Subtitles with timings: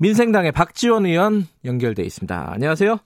[0.00, 2.52] 민생당의 박지원 의원 연결돼 있습니다.
[2.52, 2.98] 안녕하세요.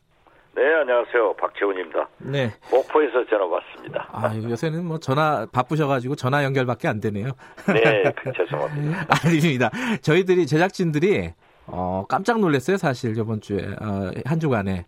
[0.55, 1.35] 네, 안녕하세요.
[1.37, 2.09] 박지원입니다.
[2.19, 2.53] 네.
[2.71, 4.09] 목포에서 전화 왔습니다.
[4.13, 7.31] 아, 요새는 뭐 전화 바쁘셔가지고 전화 연결밖에 안 되네요.
[7.73, 9.07] 네, 그, 죄송합니다.
[9.25, 9.71] 아닙니다.
[10.03, 11.33] 저희들이 제작진들이
[11.67, 14.85] 어, 깜짝 놀랐어요, 사실 저번 주에 어, 한 주간에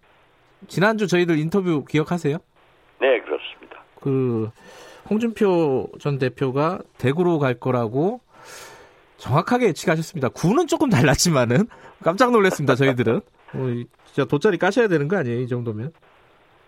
[0.68, 2.36] 지난주 저희들 인터뷰 기억하세요?
[3.00, 3.82] 네, 그렇습니다.
[4.02, 4.50] 그
[5.08, 8.20] 홍준표 전 대표가 대구로 갈 거라고
[9.24, 10.28] 정확하게 예측하셨습니다.
[10.28, 11.66] 구는 조금 달랐지만은
[12.02, 12.74] 깜짝 놀랐습니다.
[12.74, 13.16] 저희들은
[13.54, 13.58] 어,
[14.04, 15.40] 진짜 돗자리 까셔야 되는 거 아니에요?
[15.40, 15.92] 이 정도면?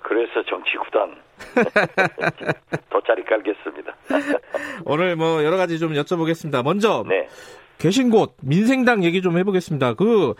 [0.00, 1.14] 그래서 정치 구단
[2.88, 3.94] 돗자리 깔겠습니다.
[4.86, 6.64] 오늘 뭐 여러 가지 좀 여쭤보겠습니다.
[6.64, 7.28] 먼저 네,
[7.76, 9.92] 계신 곳 민생당 얘기 좀 해보겠습니다.
[9.94, 10.32] 그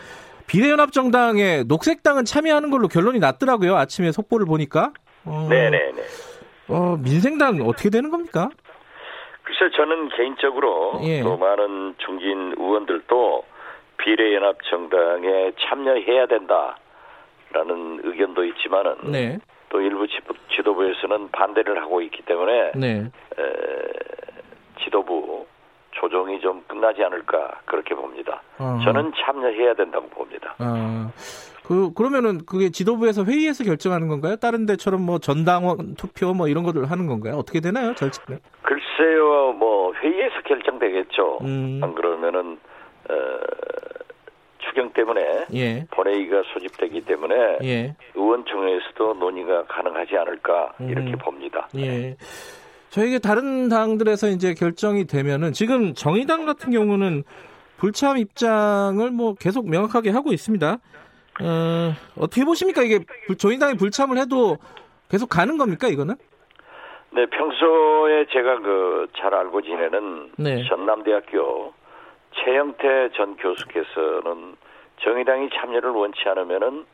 [0.47, 3.77] 비례연합정당에 녹색당은 참여하는 걸로 결론이 났더라고요.
[3.77, 4.92] 아침에 속보를 보니까.
[5.27, 6.03] 어, 네, 네, 네.
[6.69, 8.48] 어, 민생당 어떻게 되는 겁니까?
[9.47, 11.22] 글쎄 저는 개인적으로 예.
[11.22, 13.44] 또 많은 중진 의원들도
[13.98, 19.38] 비례연합 정당에 참여해야 된다라는 의견도 있지만은 네,
[19.69, 20.19] 또 일부 지-
[20.56, 23.11] 지도부에서는 반대를 하고 있기 때문에 네.
[23.38, 23.42] 에,
[24.84, 25.47] 지도부
[25.92, 28.42] 조정이 좀 끝나지 않을까 그렇게 봅니다.
[28.58, 28.81] 어허.
[28.84, 30.55] 저는 참여해야 된다고 봅니다.
[30.58, 31.10] 아,
[31.64, 34.36] 그, 그러면은 그게 지도부에서 회의에서 결정하는 건가요?
[34.36, 37.36] 다른 데처럼 뭐 전당원 투표 뭐 이런 것들 하는 건가요?
[37.36, 37.94] 어떻게 되나요?
[37.94, 38.41] 절차는?
[38.62, 41.39] 글쎄 요, 뭐 회의에서 결정되겠죠.
[41.42, 41.80] 음.
[41.83, 42.58] 안 그러면은
[43.08, 43.14] 어,
[44.58, 51.19] 추경 때문에 예, 본회의가 소집되기 때문에 예, 의원총회에서도 논의가 가능하지 않을까 이렇게 음.
[51.19, 51.69] 봅니다.
[51.76, 52.16] 예.
[52.91, 57.25] 저에게 다른 당들에서 이제 결정이 되면은 지금 정의당 같은 경우는
[57.76, 60.78] 불참 입장을 뭐 계속 명확하게 하고 있습니다.
[61.42, 62.82] 어, 어떻게 보십니까?
[62.82, 64.56] 이게 불- 정의당이 불참을 해도
[65.10, 65.88] 계속 가는 겁니까?
[65.88, 66.15] 이거는?
[67.16, 70.62] 네, 평소에 제가 그 잘 알고 지내는 네.
[70.69, 71.72] 전남대학교
[72.32, 74.56] 최영태 전 교수께서는
[75.00, 76.84] 정의당이 참여를 원치 않으면은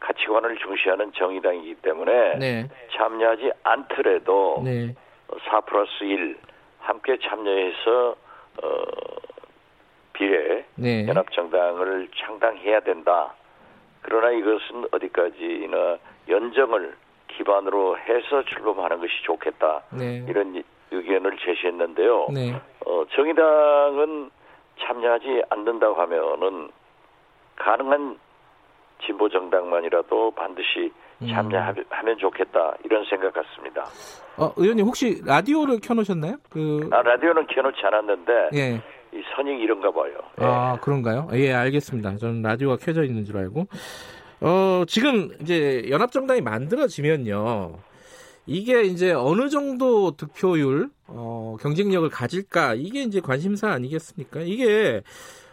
[0.00, 4.94] 가치관을 중시하는 정의당이기 때문에 네, 참여하지 않더라도 네,
[5.50, 6.38] 4 플러스 1
[6.80, 8.16] 함께 참여해서
[8.62, 8.82] 어,
[10.12, 11.06] 비례 네.
[11.08, 13.34] 연합정당을 창당해야 된다.
[14.02, 15.98] 그러나 이것은 어디까지나
[16.28, 16.94] 연정을
[17.36, 19.82] 기반으로 해서 출범하는 것이 좋겠다.
[19.90, 20.24] 네.
[20.28, 22.28] 이런 이- 의견을 제시했는데요.
[22.32, 22.54] 네.
[22.86, 24.30] 어, 정의당은
[24.80, 26.68] 참여하지 않는다고 하면은
[27.56, 28.18] 가능한
[29.04, 30.92] 진보 정당만이라도 반드시
[31.22, 31.28] 음.
[31.28, 33.84] 참여하면 좋겠다 이런 생각 같습니다.
[34.36, 36.36] 어, 의원님 혹시 라디오를 켜놓으셨나요?
[36.50, 38.82] 그, 아, 라디오는 켜놓지 않았는데 예.
[39.16, 40.12] 이 선익 이런가 봐요.
[40.40, 40.44] 예.
[40.44, 41.28] 아, 그런가요?
[41.34, 42.16] 예, 알겠습니다.
[42.16, 43.66] 저는 라디오가 켜져 있는 줄 알고.
[44.40, 47.78] 어, 지금 이제 연합정당이 만들어지면요.
[48.46, 52.74] 이게 이제 어느 정도 득표율, 어, 경쟁력을 가질까?
[52.74, 54.40] 이게 이제 관심사 아니겠습니까?
[54.40, 55.02] 이게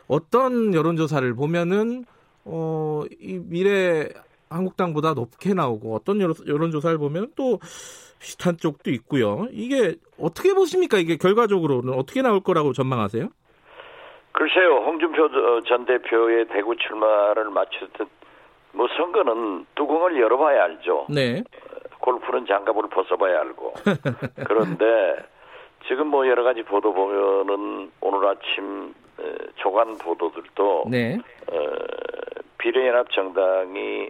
[0.08, 2.06] 어떤 여론조사를 보면은,
[2.44, 4.09] 어, 이 미래
[4.50, 7.59] 한국당보다 높게 나오고 어떤 여론- 여론조사를 보면 또
[8.20, 9.47] 비슷한 쪽도 있고요.
[9.52, 10.97] 이게 어떻게 보십니까?
[10.97, 13.30] 이게 결과적으로는 어떻게 나올 거라고 전망하세요?
[14.34, 18.08] 글쎄요, 홍준표 어, 전 대표의 대구 출마를 맞췄던
[18.74, 21.08] 뭐 선거는 뚜껑을 열어봐야 알죠.
[21.09, 21.44] 네.
[22.00, 23.74] 골프는 장갑을 벗어봐야 알고.
[24.48, 25.18] 그런데
[25.88, 29.24] 지금 뭐 여러 가지 보도 보면은 오늘 아침 에,
[29.56, 31.18] 조간 보도들도 네.
[31.52, 31.56] 어,
[32.58, 34.09] 비례연합 정당이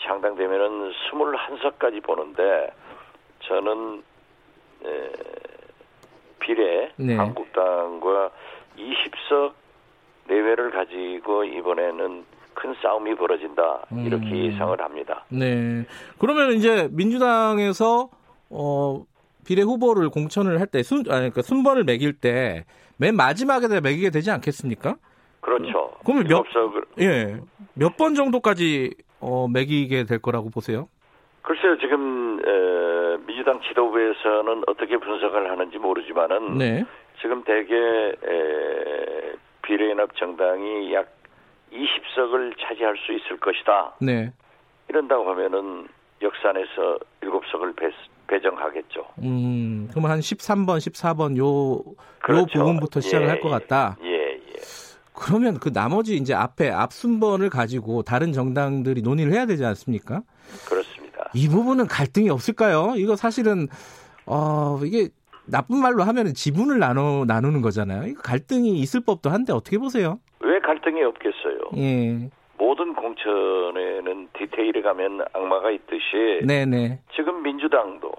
[0.00, 2.72] 창당되면은 21석까지 보는데
[3.40, 4.02] 저는
[4.84, 5.10] 에,
[6.40, 7.14] 비례 네.
[7.16, 8.30] 한국당과
[8.76, 9.52] 20석
[10.28, 12.24] 내외를 가지고 이번에는
[12.58, 14.36] 큰 싸움이 벌어진다 이렇게 음.
[14.52, 15.24] 예상을 합니다.
[15.28, 15.84] 네.
[16.18, 18.10] 그러면 이제 민주당에서
[18.50, 19.04] 어
[19.46, 22.64] 비례 후보를 공천을 할 때 순, 아니, 그러니까 순번을 매길 때
[23.00, 24.96] 맨 마지막에 매기게 되지 않겠습니까?
[25.40, 25.92] 그렇죠.
[26.04, 26.44] 그러면 몇-
[27.00, 27.36] 예.
[27.74, 30.88] 몇 번 정도까지 어 매기게 될 거라고 보세요?
[31.42, 36.84] 글쎄요, 지금 에, 민주당 지도부에서는 어떻게 분석을 하는지 모르지만은 네.
[37.22, 39.32] 지금 대개 에,
[39.62, 41.06] 비례연합 정당이 약
[41.72, 43.96] 20석을 차지할 수 있을 것이다.
[44.00, 44.32] 네.
[44.88, 45.88] 이런다고 하면은
[46.22, 47.90] 역산에서 7석을 배,
[48.26, 49.06] 배정하겠죠.
[49.22, 52.58] 음, 그럼 한 13번, 14번 요, 요 그렇죠.
[52.58, 53.96] 부분부터 시작을 예, 할것 같다.
[54.02, 54.38] 예, 예.
[55.12, 60.22] 그러면 그 나머지 이제 앞에 앞순번을 가지고 다른 정당들이 논의를 해야 되지 않습니까?
[60.68, 61.30] 그렇습니다.
[61.34, 62.94] 이 부분은 갈등이 없을까요?
[62.96, 63.68] 이거 사실은
[64.26, 65.08] 어 이게
[65.44, 68.06] 나쁜 말로 하면은 지분을 나누 나누는 거잖아요.
[68.06, 70.20] 이거 갈등이 있을 법도 한데 어떻게 보세요?
[70.40, 71.57] 왜 갈등이 없겠어요?
[71.76, 72.28] 예.
[72.58, 76.98] 모든 공천에는 디테일에 가면 악마가 있듯이 네네.
[77.14, 78.12] 지금 민주당도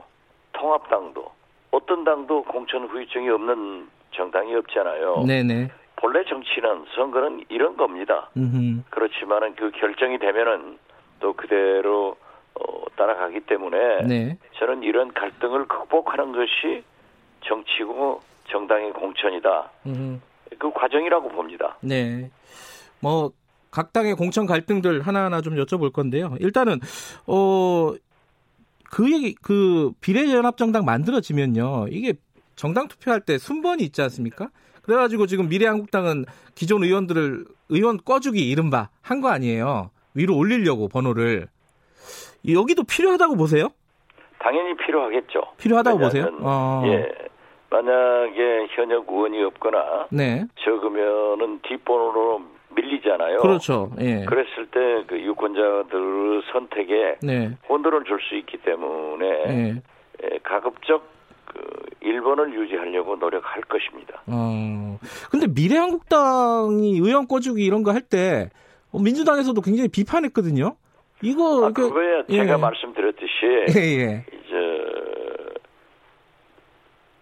[0.53, 1.31] 통합당도
[1.71, 5.23] 어떤 당도 공천 후유증이 없는 정당이 없잖아요.
[5.27, 5.69] 네네.
[5.97, 8.29] 본래 정치는 선거는 이런 겁니다.
[8.37, 8.85] 음.
[8.89, 10.77] 그렇지만은 그 결정이 되면은
[11.19, 12.15] 또 그대로
[12.55, 14.37] 어, 따라가기 때문에 네.
[14.57, 16.83] 저는 이런 갈등을 극복하는 것이
[17.41, 19.69] 정치고 정당의 공천이다.
[19.87, 20.21] 음.
[20.57, 21.77] 그 과정이라고 봅니다.
[21.81, 22.29] 네.
[23.01, 23.31] 뭐,
[23.71, 26.35] 각 당의 공천 갈등들 하나하나 좀 여쭤볼 건데요.
[26.39, 26.79] 일단은,
[27.27, 27.93] 어,
[28.89, 31.87] 그 얘기, 그 비례연합정당 만들어지면요.
[31.91, 32.13] 이게
[32.55, 34.49] 정당 투표할 때 순번이 있지 않습니까?
[34.81, 36.25] 그래가지고 지금 미래한국당은
[36.55, 39.91] 기존 의원들을, 의원 꺼주기 이른바 한 거 아니에요.
[40.15, 41.47] 위로 올리려고 번호를.
[42.49, 43.69] 여기도 필요하다고 보세요?
[44.39, 45.41] 당연히 필요하겠죠.
[45.57, 46.29] 필요하다고 보세요?
[46.41, 46.81] 어.
[46.87, 47.05] 예.
[47.69, 50.45] 만약에 현역 의원이 없거나 네.
[50.63, 52.41] 적으면은 뒷번호로
[52.75, 53.37] 밀리잖아요.
[53.39, 53.91] 그렇죠.
[53.99, 54.25] 예.
[54.25, 57.51] 그랬을 때 그 유권자들 선택에 네.
[57.67, 59.81] 혼돈을 줄 수 있기 때문에 예.
[60.23, 61.03] 예, 가급적
[61.45, 61.59] 그
[62.03, 64.21] 1번을 유지하려고 노력할 것입니다.
[64.27, 64.99] 어.
[65.31, 68.49] 근데 미래한국당이 의원 꺼주기 이런 거 할 때
[68.93, 70.75] 민주당에서도 굉장히 비판했거든요.
[71.21, 72.37] 이거 아, 그거야 예.
[72.37, 73.29] 제가 말씀드렸듯이
[73.75, 74.25] 예, 예.
[74.27, 74.83] 이제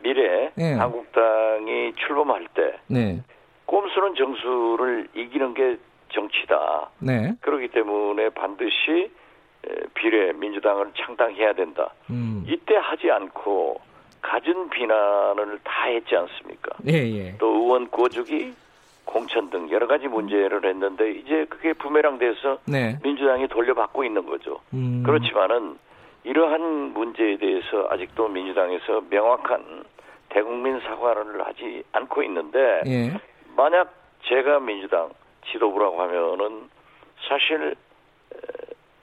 [0.03, 0.73] 미래 예.
[0.73, 3.21] 한국당이 출범할 때 네.
[3.67, 5.77] 꼼수는 정수를 이기는 게
[6.09, 6.89] 정치다.
[6.99, 7.35] 네.
[7.41, 9.11] 그렇기 때문에 반드시
[9.67, 11.93] 에, 비례 민주당을 창당해야 된다.
[12.09, 12.43] 음.
[12.47, 13.79] 이때 하지 않고
[14.21, 16.75] 갖은 비난을 다 했지 않습니까?
[16.87, 17.37] 예, 예.
[17.37, 18.53] 또 의원 꼬주기,
[19.05, 22.97] 공천 등 여러 가지 문제를 했는데 이제 그게 부메랑 돼서 네.
[23.03, 24.59] 민주당이 돌려받고 있는 거죠.
[24.73, 25.03] 음.
[25.05, 25.77] 그렇지만은
[26.23, 29.83] 이러한 문제에 대해서 아직도 민주당에서 명확한
[30.29, 33.13] 대국민 사과를 하지 않고 있는데 예.
[33.57, 33.91] 만약
[34.29, 35.09] 제가 민주당
[35.51, 36.69] 지도부라고 하면은
[37.27, 37.75] 사실
[38.33, 38.37] 에,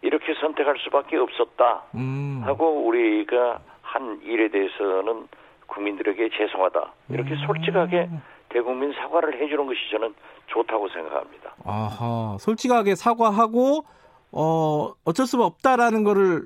[0.03, 2.41] 이렇게 선택할 수밖에 없었다 음.
[2.45, 5.27] 하고 우리가 한 일에 대해서는
[5.67, 7.47] 국민들에게 죄송하다 이렇게 음.
[7.47, 8.09] 솔직하게
[8.51, 10.15] 대국민 사과를 해주는 것이 저는
[10.47, 11.55] 좋다고 생각합니다.
[11.65, 12.37] 아하.
[12.39, 13.85] 솔직하게 사과하고
[14.31, 16.43] 어 어쩔 수가 없다라는 거를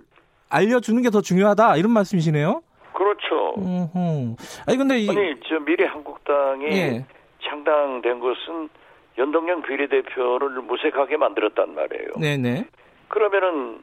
[0.48, 2.62] 알려주는 게 더 중요하다 이런 말씀이시네요.
[2.94, 3.54] 그렇죠.
[3.58, 4.36] 음.
[4.66, 7.06] 아니 근데 이 아니 저 미래 한국당이 예.
[7.42, 8.68] 창당된 것은
[9.16, 12.12] 연동형 비례대표를 무색하게 만들었단 말이에요.
[12.20, 12.66] 네네.
[13.08, 13.80] 그러면은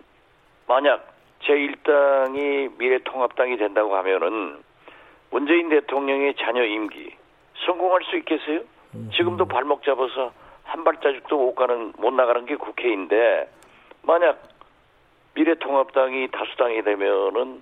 [0.68, 4.64] 만약 제1당이 미래통합당이 된다고 하면은
[5.32, 7.14] 문재인 대통령의 자녀 임기
[7.66, 8.62] 성공할 수 있겠어요?
[9.16, 10.32] 지금도 발목 잡아서
[10.64, 13.50] 한 발자국도 못 가는 못 나가는 게 국회인데
[14.04, 14.42] 만약
[15.34, 17.62] 미래통합당이 다수당이 되면은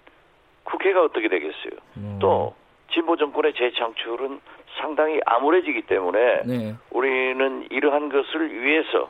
[0.63, 1.71] 국회가 어떻게 되겠어요?
[1.97, 2.19] 음.
[2.21, 2.55] 또
[2.91, 4.39] 진보 정권의 재창출은
[4.79, 6.75] 상당히 암울해지기 때문에 네.
[6.91, 9.09] 우리는 이러한 것을 위해서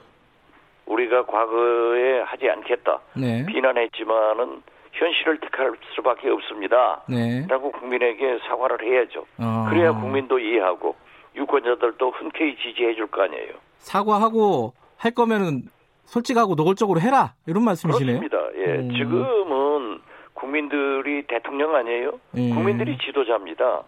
[0.85, 3.45] 우리가 과거에 하지 않겠다 네.
[3.45, 4.61] 비난했지만은
[4.91, 7.01] 현실을 택할 수밖에 없습니다.
[7.09, 7.45] 네.
[7.49, 9.25] 라고 국민에게 사과를 해야죠.
[9.39, 9.65] 어.
[9.69, 10.95] 그래야 국민도 이해하고
[11.35, 13.53] 유권자들도 흔쾌히 지지해 줄 거 아니에요.
[13.77, 15.63] 사과하고 할 거면은
[16.05, 18.19] 솔직하고 노골적으로 해라 이런 말씀이시네요.
[18.19, 18.57] 그렇습니다.
[18.59, 18.91] 예, 음.
[18.91, 19.99] 지금은
[20.33, 22.19] 국민들이 대통령 아니에요?
[22.37, 22.49] 예.
[22.49, 23.81] 국민들이 지도자입니다.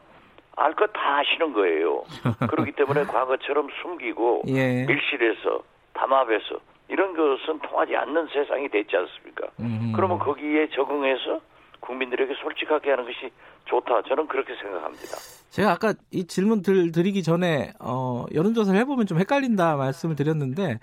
[0.57, 2.03] 알 것 다 아시는 거예요.
[2.50, 4.85] 그렇기 때문에 과거처럼 숨기고 예.
[4.85, 5.62] 밀실에서
[5.93, 9.47] 담합해서 이런 것은 통하지 않는 세상이 됐지 않습니까?
[9.59, 9.91] 음.
[9.95, 11.41] 그러면 거기에 적응해서
[11.79, 13.31] 국민들에게 솔직하게 하는 것이
[13.65, 14.01] 좋다.
[14.07, 15.17] 저는 그렇게 생각합니다.
[15.50, 20.79] 제가 아까 이 질문 들, 드리기 전에 어, 여론조사를 해보면 좀 헷갈린다 말씀을 드렸는데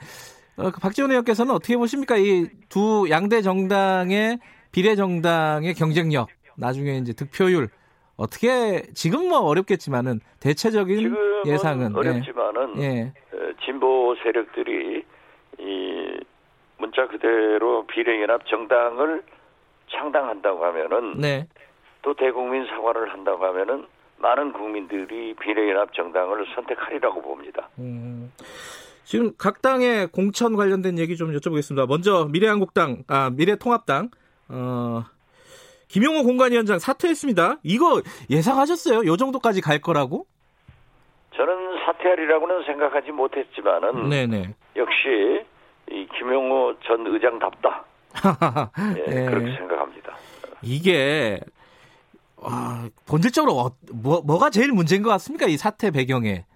[0.57, 2.17] 어, 그 박지원 의원께서는 어떻게 보십니까?
[2.17, 4.39] 이 두 양대 정당의
[4.71, 7.69] 비례 정당의 경쟁력 나중에 이제 득표율
[8.17, 11.17] 어떻게 지금 뭐 어렵겠지만은 대체적인
[11.47, 12.83] 예상은 어렵지만은 예.
[12.83, 13.13] 예.
[13.37, 15.05] 어, 진보 세력들이
[15.59, 16.21] 이
[16.79, 19.23] 문자 그대로 비례연합 정당을
[19.91, 21.47] 창당한다고 하면은 네.
[22.03, 23.87] 또 대국민 사과를 한다고 하면은
[24.19, 27.69] 많은 국민들이 비례연합 정당을 선택하리라고 봅니다.
[27.79, 28.33] 음,
[29.05, 31.89] 지금 각 당의 공천 관련된 얘기 좀 여쭤보겠습니다.
[31.89, 34.11] 먼저 미래한국당, 아 미래통합당,
[34.49, 35.05] 어,
[35.93, 37.59] 김용호 공관위원장 사퇴했습니다.
[37.63, 39.05] 이거 예상하셨어요?
[39.05, 40.25] 요 정도까지 갈 거라고?
[41.37, 44.55] 저는 사퇴하리라고는 생각하지 못했지만은 네네.
[44.77, 45.45] 역시
[45.91, 47.85] 이 김용호 전 의장답다.
[48.97, 49.27] 예, 예.
[49.27, 50.17] 그렇게 생각합니다.
[50.63, 51.39] 이게
[52.39, 55.47] 와, 본질적으로 어, 뭐, 뭐가 제일 문제인 것 같습니까?
[55.47, 56.47] 이 사태 배경에.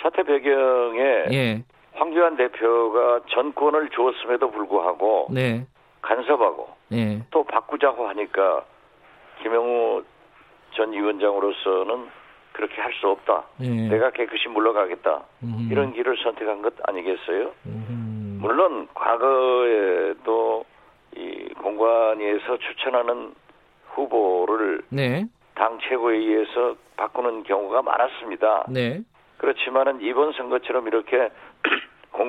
[0.00, 1.64] 사태 배경에 예.
[1.92, 5.66] 황교안 대표가 전권을 주었음에도 불구하고 네.
[6.06, 7.20] 간섭하고 예.
[7.30, 8.64] 또 바꾸자고 하니까
[9.42, 10.02] 김영우
[10.74, 12.08] 전 위원장으로서는
[12.52, 13.44] 그렇게 할 수 없다.
[13.60, 13.68] 예.
[13.88, 15.24] 내가 깨끗이 물러가겠다.
[15.42, 15.68] 음.
[15.70, 17.52] 이런 길을 선택한 것 아니겠어요?
[17.66, 18.38] 음.
[18.40, 20.64] 물론 과거에도
[21.16, 23.34] 이 공관위에서 추천하는
[23.88, 25.26] 후보를 네.
[25.54, 28.66] 당 최고회의에서 바꾸는 경우가 많았습니다.
[28.68, 29.00] 네.
[29.38, 31.28] 그렇지만은 이번 선거처럼 이렇게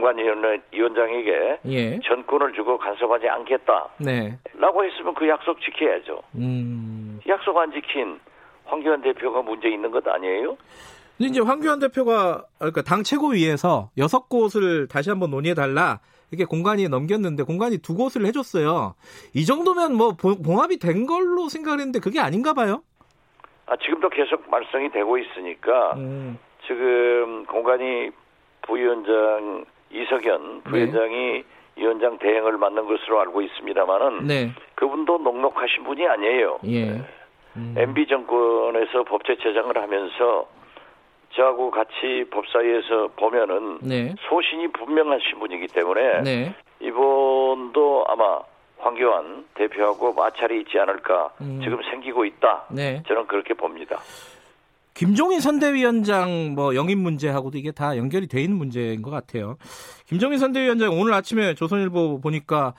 [0.02, 2.00] 공관위원장에게 예.
[2.00, 4.38] 전권을 주고 간섭하지 않겠다라고 네.
[4.60, 6.22] 했으면 그 약속 지켜야죠.
[6.36, 7.20] 음.
[7.28, 8.20] 약속 안 지킨
[8.66, 10.58] 황교안 대표가 문제 있는 것 아니에요?
[11.18, 16.00] 근데 이제 황교안 대표가 그러니까 당 최고위에서 여섯 곳을 다시 한번 논의해 달라
[16.32, 18.94] 이렇게 공간이 넘겼는데 공간이 두 곳을 해줬어요.
[19.34, 22.84] 이 정도면 뭐 보- 봉합이 된 걸로 생각을 했는데 그게 아닌가 봐요.
[23.66, 26.38] 아, 지금도 계속 말썽이 되고 있으니까 음.
[26.68, 28.12] 지금 공관위
[28.62, 31.44] 부위원장 이석연 부위원장이
[31.76, 34.52] 위원장 대행을 맡는 것으로 알고 있습니다만은 네.
[34.76, 36.60] 그분도 녹록하신 분이 아니에요.
[36.68, 37.02] 예.
[37.56, 37.76] 음.
[37.78, 40.48] MB 정권에서 법제처장을 하면서
[41.32, 44.16] 저하고 같이 법사위에서 보면은 네.
[44.28, 46.56] 소신이 분명하신 분이기 때문에 네.
[46.80, 48.40] 이번도 아마
[48.80, 51.60] 황교안 대표하고 마찰이 있지 않을까 음.
[51.64, 52.66] 지금 생기고 있다.
[52.72, 53.04] 네.
[53.08, 54.00] 저는 그렇게 봅니다.
[54.98, 59.58] 김종인 선대위원장 뭐 영입 문제하고도 이게 다 연결이 돼 있는 문제인 것 같아요.
[60.08, 62.74] 김종인 선대위원장 오늘 아침에 조선일보 보니까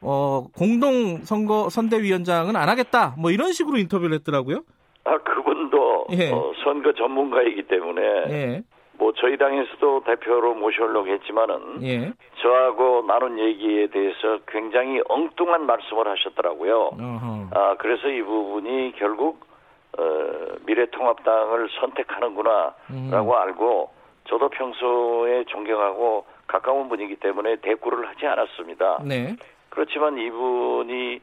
[0.00, 3.14] 어, 공동 선거 선대위원장은 안 하겠다.
[3.16, 4.62] 뭐 이런 식으로 인터뷰를 했더라고요.
[5.04, 6.32] 아 그분도 예.
[6.32, 8.62] 어, 선거 전문가이기 때문에 예.
[8.94, 12.12] 뭐 저희 당에서도 대표로 모셔오려고 했지만은 예.
[12.42, 16.90] 저하고 나눈 얘기에 대해서 굉장히 엉뚱한 말씀을 하셨더라고요.
[16.98, 17.48] 어허.
[17.52, 19.49] 아 그래서 이 부분이 결국
[19.98, 23.32] 어, 미래통합당을 선택하는구나라고 음.
[23.32, 23.90] 알고
[24.28, 29.02] 저도 평소에 존경하고 가까운 분이기 때문에 대꾸를 하지 않았습니다.
[29.04, 29.36] 네.
[29.68, 31.20] 그렇지만 이분이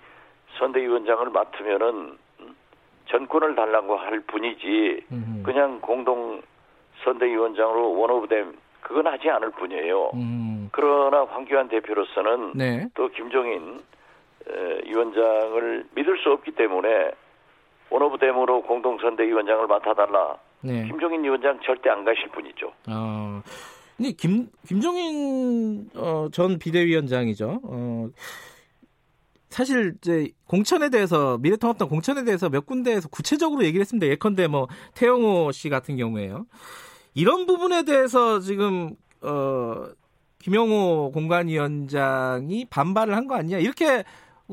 [0.57, 2.55] 선대위원장을 맡으면은 음,
[3.07, 5.43] 전권을 달라고 할 뿐이지 음.
[5.45, 6.41] 그냥 공동
[7.03, 10.11] 선대위원장으로 one of them 그건 하지 않을 뿐이에요.
[10.13, 10.69] 음.
[10.71, 12.87] 그러나 황교안 대표로서는 네.
[12.93, 13.81] 또 김종인
[14.49, 17.11] 에, 위원장을 믿을 수 없기 때문에
[17.89, 20.37] 원오브댐으로 공동 선대위원장을 맡아달라.
[20.61, 20.85] 네.
[20.87, 22.71] 김종인 위원장 절대 안 가실 분이죠.
[22.89, 23.41] 어.
[23.95, 27.61] 근데 김 김종인 어, 전 비대위원장이죠.
[27.63, 28.09] 어,
[29.49, 34.05] 사실 이제 공천에 대해서 미래통합당 공천에 대해서 몇 군데에서 구체적으로 얘기를 했습니다.
[34.07, 36.45] 예컨대 뭐 태영호 씨 같은 경우에요.
[37.15, 39.85] 이런 부분에 대해서 지금 어
[40.39, 44.03] 김영호 공관위원장이 반발을 한 거 아니냐 이렇게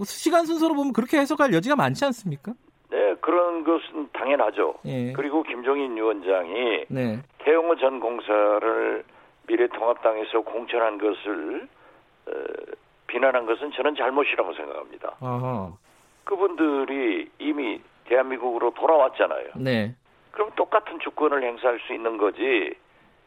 [0.07, 2.55] 시간 순서로 보면 그렇게 해석할 여지가 많지 않습니까?
[2.95, 4.75] 네, 그런 것은 당연하죠.
[4.85, 5.13] 예.
[5.15, 7.19] 그리고 김종인 위원장이 네.
[7.39, 9.05] 태영호 전 공사를
[9.49, 11.69] 미래통합당에서 공천한 것을
[12.29, 12.33] 어,
[13.09, 15.17] 비난한 것은 저는 잘못이라고 생각합니다.
[15.21, 15.77] 어허.
[16.23, 19.49] 그분들이 이미 대한민국으로 돌아왔잖아요.
[19.57, 19.93] 네.
[20.31, 22.43] 그럼 똑같은 주권을 행사할 수 있는 거지.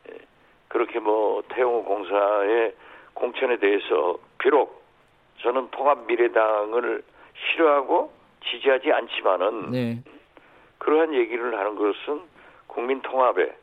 [0.10, 0.18] 예,
[0.70, 2.74] 그렇게 뭐 태영호 공사의
[3.14, 4.82] 공천에 대해서 비록
[5.40, 7.04] 저는 통합 미래당을
[7.36, 10.04] 싫어하고 지지하지 않지만은 네.
[10.78, 12.22] 그러한 얘기를 하는 것은
[12.68, 13.56] 국민 통합에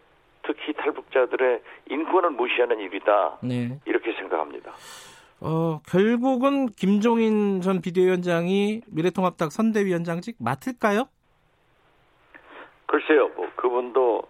[0.42, 3.38] 특히 탈북자들의 인권을 무시하는 일이다.
[3.42, 3.78] 네.
[3.86, 4.72] 이렇게 생각합니다.
[5.40, 11.08] 어, 결국은 김종인 전 비대위원장이 미래통합당 선대위원장직 맡을까요?
[12.86, 14.22] 글쎄요, 뭐 그분도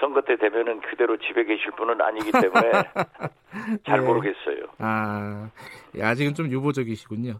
[0.00, 2.70] 선거 때 되면은 그대로 집에 계실 분은 아니기 때문에
[3.86, 4.06] 잘 네.
[4.06, 4.64] 모르겠어요.
[4.78, 5.50] 아,
[5.96, 7.34] 예, 아직은 좀 유보적이시군요.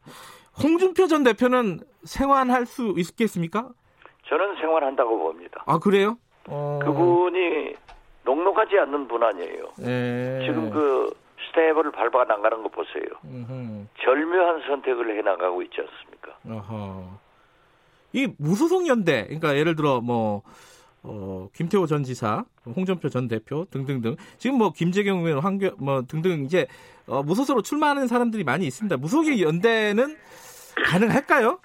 [0.63, 3.69] 홍준표 전 대표는 생환할 수 있겠습니까?
[4.27, 5.63] 저는 생활한다고 봅니다.
[5.67, 6.19] 아, 그래요?
[6.49, 7.75] 어, 그분이
[8.25, 9.73] 녹록하지 않는 분 아니에요.
[9.83, 10.45] 예.
[10.47, 11.11] 지금 그
[11.51, 13.05] 스텝을 밟아 나가는 거 보세요.
[13.25, 13.87] 음흠.
[14.03, 16.37] 절묘한 선택을 해 나가고 있지 않습니까?
[16.49, 17.19] 어허.
[18.15, 20.43] 이 무소속 연대, 그러니까 예를 들어 뭐
[21.09, 24.17] 어, 김태호 전 지사, 홍준표 전 대표 등등등.
[24.37, 26.67] 지금 뭐 김재경 의원, 황교 뭐 등등 이제
[27.07, 28.97] 어, 무소속으로 출마하는 사람들이 많이 있습니다.
[28.99, 30.17] 무소속 연대는
[30.85, 31.59] 가능할까요?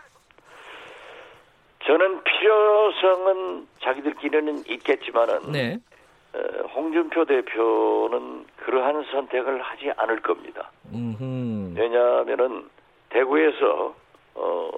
[1.86, 5.80] 저는 필요성은 자기들끼리는 있겠지만은 네.
[6.34, 10.72] 어, 홍준표 대표는 그러한 선택을 하지 않을 겁니다.
[10.94, 11.76] 음.
[11.78, 12.70] 왜냐하면은
[13.10, 13.94] 대구에서
[14.36, 14.70] 어,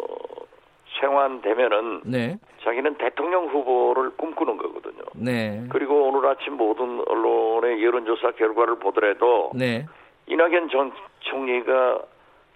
[0.99, 2.37] 생환되면은 네.
[2.63, 5.03] 자기는 대통령 후보를 꿈꾸는 거거든요.
[5.15, 5.63] 네.
[5.69, 9.85] 그리고 오늘 아침 모든 언론의 여론조사 결과를 보더라도 네.
[10.27, 12.01] 이낙연 전 총리가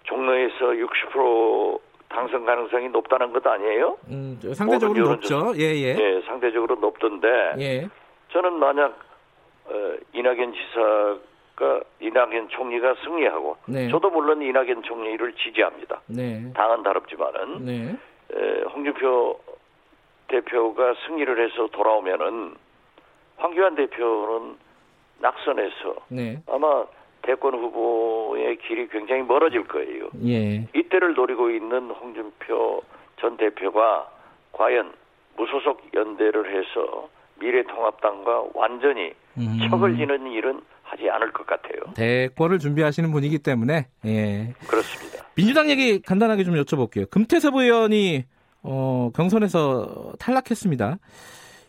[0.04, 3.96] 종로에서 60% 당선 가능성이 높다는 것 아니에요?
[4.08, 5.52] 음, 저 상대적으로 높죠.
[5.56, 5.96] 예, 예.
[5.96, 7.28] 예, 상대적으로 높던데
[7.58, 7.88] 예.
[8.32, 8.98] 저는 만약
[9.66, 13.88] 어, 이낙연 지사가 이낙연 총리가 승리하고 네.
[13.90, 16.00] 저도 물론 이낙연 총리를 지지합니다.
[16.08, 16.52] 네.
[16.52, 17.96] 당은 다릅지만은 네.
[18.34, 19.38] 에, 홍준표
[20.28, 22.54] 대표가 승리를 해서 돌아오면은
[23.36, 24.56] 황교안 대표는
[25.20, 26.42] 낙선해서 네.
[26.46, 26.84] 아마
[27.22, 30.08] 대권 후보의 길이 굉장히 멀어질 거예요.
[30.26, 30.66] 예.
[30.74, 32.82] 이때를 노리고 있는 홍준표
[33.20, 34.10] 전 대표가
[34.52, 34.92] 과연
[35.36, 37.08] 무소속 연대를 해서
[37.38, 39.58] 미래통합당과 완전히 음.
[39.68, 41.80] 척을 지는 일은 하지 않을 것 같아요.
[41.94, 44.54] 대권을 준비하시는 분이기 때문에 예.
[44.68, 45.09] 그렇습니다.
[45.40, 47.08] 민주당 얘기 간단하게 좀 여쭤볼게요.
[47.10, 48.24] 금태섭 의원이
[48.62, 50.98] 어, 경선에서 탈락했습니다.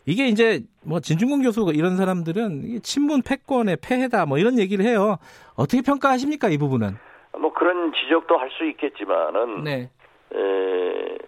[0.04, 5.16] 이게 이제 뭐 진중권 교수 이런 사람들은 친문 패권의 폐해다 뭐 이런 얘기를 해요.
[5.54, 6.96] 어떻게 평가하십니까 이 부분은?
[7.38, 9.88] 뭐 그런 지적도 할 수 있겠지만은 네,
[10.34, 11.18] 에,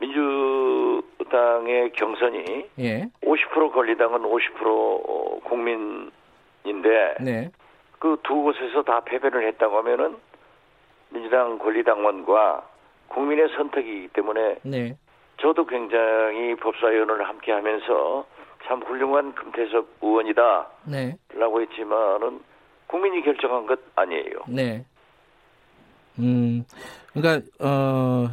[0.00, 7.50] 민주당의 경선이 예, 50% 권리당은 50% 국민인데 네,
[8.00, 10.16] 그두 곳에서 다 패배를 했다고 하면은
[11.10, 12.68] 민주당 권리당원과
[13.08, 14.96] 국민의 선택이기 때문에 네,
[15.40, 18.24] 저도 굉장히 법사위원을 함께 하면서
[18.64, 21.16] 참 훌륭한 금태섭 의원이다라고 네,
[21.62, 22.40] 했지만은
[22.86, 24.40] 국민이 결정한 것 아니에요.
[24.48, 24.84] 네.
[26.18, 26.64] 음,
[27.12, 28.28] 그러니까 어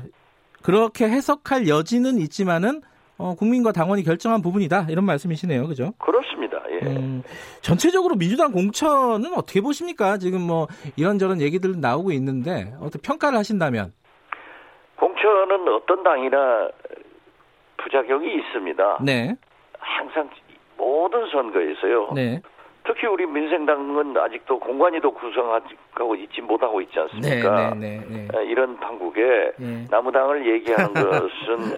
[0.64, 2.82] 그렇게 해석할 여지는 있지만은
[3.18, 5.94] 어, 국민과 당원이 결정한 부분이다 이런 말씀이시네요, 그죠?
[5.98, 6.47] 그렇습니다.
[6.84, 6.88] 예.
[6.88, 7.24] 음,
[7.62, 10.18] 전체적으로 민주당 공천은 어떻게 보십니까?
[10.18, 13.94] 지금 뭐 이런저런 얘기들 나오고 있는데 어떻게 평가를 하신다면?
[14.98, 16.70] 공천은 어떤 당이나
[17.78, 19.00] 부작용이 있습니다.
[19.04, 19.36] 네,
[19.80, 20.30] 항상
[20.78, 22.12] 모든 선거에서요.
[22.16, 22.42] 네,
[22.84, 27.74] 특히 우리 민생당은 아직도 공관위도 구성하고 있지 못하고 있지 네, 않습니까?
[27.76, 28.38] 네, 네, 네.
[28.38, 29.86] 어, 이런 판국에 예.
[29.90, 31.78] 나무당을 얘기하는 것은.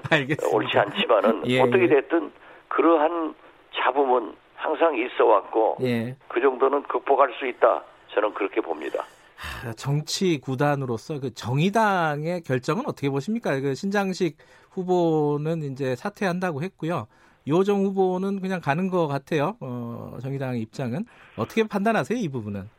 [0.54, 1.88] 옳지 않지만은 예, 어떻게 예.
[1.88, 2.32] 됐든
[2.70, 3.34] 그러한
[3.76, 6.16] 잡음은 항상 있어 왔고 예.
[6.28, 7.82] 그 정도는 극복할 수 있다.
[8.14, 9.04] 저는 그렇게 봅니다.
[9.38, 13.58] 하, 정치 구단으로서 그 정의당의 결정은 어떻게 보십니까?
[13.62, 14.38] 그 신장식
[14.72, 17.08] 후보는 이제 사퇴한다고 했고요.
[17.48, 19.56] 요정 후보는 그냥 가는 것 같아요.
[19.62, 21.06] 어, 정의당의 입장은
[21.38, 22.20] 어떻게 판단하세요?
[22.20, 22.70] 이 부분은?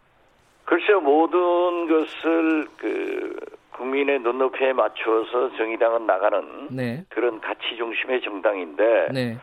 [0.66, 3.36] 글쎄요, 모든 것을 그
[3.72, 9.38] 국민의 눈높이에 맞추어서 정의당은 나가는 네, 그런 가치 중심의 정당인데 네.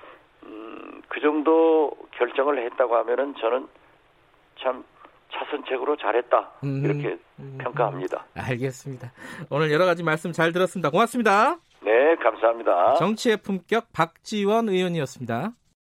[1.07, 3.67] 음, 그 정도 결정을 했다고 하면은 저는
[4.61, 4.83] 참
[5.31, 8.25] 차선책으로 잘했다 음, 이렇게 음, 평가합니다.
[8.35, 9.11] 알겠습니다.
[9.49, 10.89] 오늘 여러 가지 말씀 잘 들었습니다.
[10.89, 11.57] 고맙습니다.
[11.81, 12.95] 네, 감사합니다.
[12.95, 15.51] 정치의 품격 박지원 의원이었습니다.